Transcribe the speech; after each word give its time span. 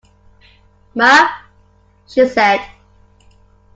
Mab, 0.95 1.29
she 2.07 2.27
said. 2.27 2.59